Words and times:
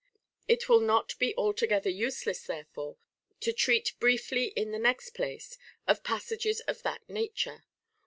It 0.47 0.67
will 0.67 0.79
not 0.79 1.13
be 1.19 1.35
altogether 1.37 1.91
useless 1.91 2.41
therefore, 2.47 2.97
to 3.41 3.53
treat 3.53 3.93
briefly 3.99 4.45
in 4.45 4.71
the 4.71 4.79
next 4.79 5.11
place 5.11 5.59
of 5.85 6.03
passages 6.03 6.59
of 6.61 6.81
that 6.81 7.07
nature. 7.07 7.65